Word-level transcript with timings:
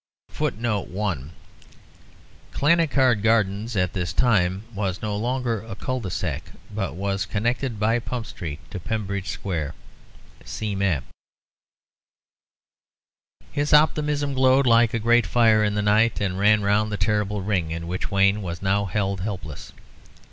[Footnote 0.29 0.87
1: 0.87 1.31
Clanricarde 2.53 3.21
Gardens 3.21 3.75
at 3.75 3.93
this 3.93 4.11
time 4.13 4.63
was 4.73 4.99
no 4.99 5.15
longer 5.15 5.61
a 5.63 5.75
cul 5.75 5.99
de 5.99 6.09
sac, 6.09 6.53
but 6.73 6.95
was 6.95 7.27
connected 7.27 7.79
by 7.79 7.99
Pump 7.99 8.25
Street 8.25 8.57
to 8.71 8.79
Pembridge 8.79 9.29
Square. 9.29 9.75
See 10.43 10.73
map.] 10.73 11.03
His 13.51 13.73
optimism 13.75 14.33
glowed 14.33 14.65
like 14.65 14.95
a 14.95 14.97
great 14.97 15.27
fire 15.27 15.63
in 15.63 15.75
the 15.75 15.83
night, 15.83 16.19
and 16.19 16.39
ran 16.39 16.63
round 16.63 16.91
the 16.91 16.97
terrible 16.97 17.43
ring 17.43 17.69
in 17.69 17.85
which 17.85 18.09
Wayne 18.09 18.41
was 18.41 18.63
now 18.63 18.85
held 18.85 19.21
helpless. 19.21 19.71